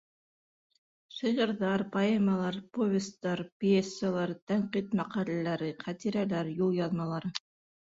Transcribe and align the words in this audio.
Шиғырҙар, 1.17 1.83
поэмалар, 1.95 2.57
повестар, 2.79 3.45
пьесалар, 3.65 4.35
тәнҡит 4.53 4.99
мәҡәләләре, 5.03 5.71
хәтирәләр, 5.87 6.53
юл 6.65 6.77
яҙмалары... 6.83 7.35